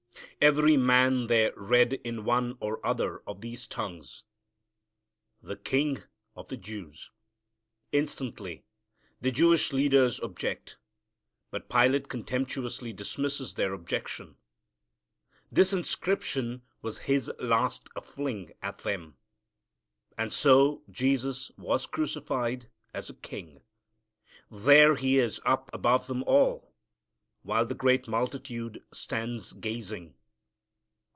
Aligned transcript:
Every 0.39 0.75
man 0.75 1.27
there 1.27 1.53
read 1.55 1.93
in 2.03 2.25
one 2.25 2.57
or 2.59 2.83
other 2.83 3.21
of 3.27 3.41
these 3.41 3.67
tongues, 3.67 4.23
"The 5.43 5.55
King 5.55 6.01
of 6.35 6.47
the 6.49 6.57
Jews." 6.57 7.11
Instantly 7.91 8.65
the 9.19 9.29
Jewish 9.29 9.71
leaders 9.71 10.19
object, 10.19 10.77
but 11.51 11.69
Pilate 11.69 12.09
contemptuously 12.09 12.91
dismisses 12.91 13.53
their 13.53 13.71
objection. 13.73 14.35
This 15.51 15.73
inscription 15.73 16.63
was 16.81 16.97
his 17.05 17.31
last 17.39 17.89
fling 18.01 18.51
at 18.63 18.79
them. 18.79 19.17
And 20.17 20.33
so 20.33 20.81
Jesus 20.89 21.51
was 21.55 21.85
crucified 21.85 22.67
as 22.95 23.11
a 23.11 23.15
King. 23.15 23.61
There 24.49 24.95
He 24.95 25.19
is 25.19 25.39
up 25.45 25.69
above 25.71 26.07
them 26.07 26.23
all, 26.23 26.73
while 27.43 27.65
the 27.65 27.75
great 27.75 28.07
multitude 28.07 28.83
stands 28.91 29.53
gazing. 29.53 30.15